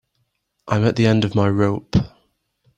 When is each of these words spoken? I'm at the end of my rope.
I'm 0.67 0.83
at 0.83 0.95
the 0.95 1.05
end 1.05 1.25
of 1.25 1.35
my 1.35 1.47
rope. 1.47 1.95